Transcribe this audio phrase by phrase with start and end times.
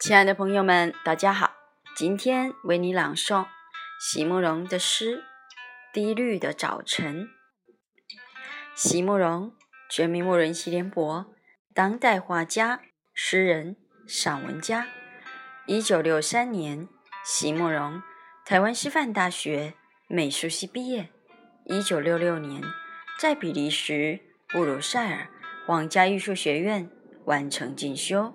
[0.00, 1.54] 亲爱的朋友们，大家好！
[1.96, 3.46] 今天为你朗诵
[3.98, 5.18] 席慕容的诗
[5.94, 7.24] 《低绿的早晨》。
[8.74, 9.54] 席慕容，
[9.88, 11.32] 全名慕容席联博，
[11.72, 12.82] 当代画家、
[13.14, 13.76] 诗人、
[14.06, 14.88] 散文家。
[15.66, 16.86] 一九六三年，
[17.24, 18.02] 席慕容
[18.44, 19.74] 台湾师范大学
[20.08, 21.08] 美术系毕业。
[21.64, 22.62] 一九六六年，
[23.18, 25.28] 在比利时布鲁塞尔
[25.66, 26.90] 皇家艺术学院
[27.24, 28.34] 完成进修。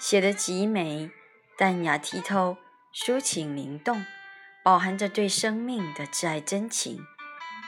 [0.00, 1.10] 写得极美，
[1.58, 2.56] 淡雅剔透，
[2.90, 4.02] 抒情灵动，
[4.64, 7.04] 饱含着对生命的挚爱真情，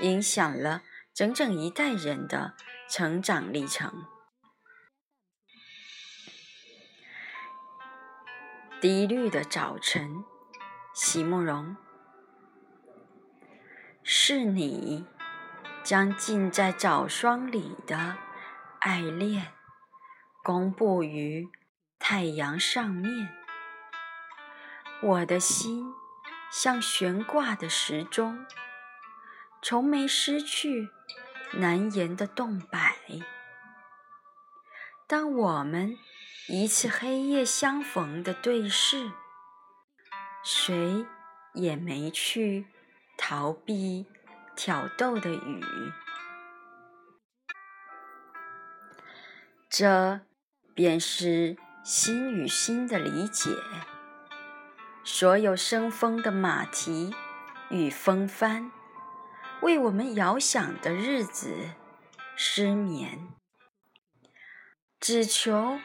[0.00, 2.54] 影响了整整一代人的
[2.88, 4.06] 成长历程。
[8.80, 10.24] 低绿的早晨，
[10.94, 11.76] 席慕容，
[14.02, 15.04] 是你
[15.84, 18.16] 将浸在早霜里的
[18.80, 19.52] 爱恋
[20.42, 21.46] 公布于。
[22.04, 23.28] 太阳上面，
[25.02, 25.94] 我的心
[26.50, 28.44] 像悬挂的时钟，
[29.62, 30.90] 从没失去
[31.52, 32.96] 难言的动摆。
[35.06, 35.96] 当我们
[36.48, 39.12] 一次黑夜相逢的对视，
[40.42, 41.06] 谁
[41.54, 42.66] 也没去
[43.16, 44.06] 逃避
[44.56, 45.62] 挑逗的雨。
[49.70, 50.20] 这
[50.74, 51.56] 便是。
[51.84, 53.50] 心与心的理解，
[55.02, 57.12] 所有生风的马蹄
[57.70, 58.70] 与风帆，
[59.62, 61.70] 为我们遥想的日子
[62.36, 63.28] 失眠。
[65.00, 65.80] 只求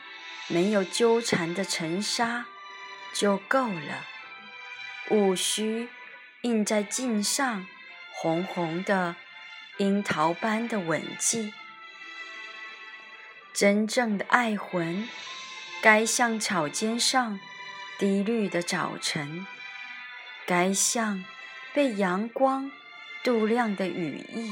[0.47, 2.45] 没有纠缠的尘沙
[3.15, 4.05] 就够了，
[5.09, 5.89] 无需
[6.43, 7.65] 印在镜上
[8.13, 9.15] 红红的
[9.77, 11.51] 樱桃般的吻迹。
[13.51, 15.09] 真正的爱魂。
[15.81, 17.39] 该像草尖上
[17.99, 19.45] 滴绿的早晨，
[20.45, 21.23] 该像
[21.73, 22.71] 被阳光
[23.23, 24.51] 镀亮的羽翼。